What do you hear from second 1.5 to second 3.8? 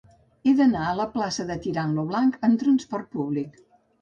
de Tirant lo Blanc amb trasport públic.